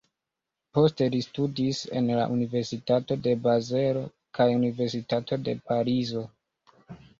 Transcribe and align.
Poste 0.77 1.09
li 1.15 1.19
studis 1.25 1.81
en 1.99 2.09
la 2.13 2.23
Universitato 2.37 3.19
de 3.29 3.35
Bazelo 3.45 4.03
kaj 4.41 4.49
Universitato 4.57 5.41
de 5.47 5.57
Parizo. 5.71 6.27